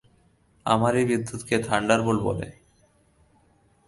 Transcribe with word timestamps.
আমার 0.65 0.93
এই 0.95 1.05
বিদ্যুৎকে 1.05 1.55
থান্ডারবোল্ট 1.59 2.21
বলে। 2.23 2.47